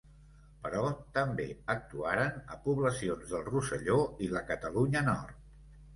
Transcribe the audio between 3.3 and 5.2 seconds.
del Rosselló i la Catalunya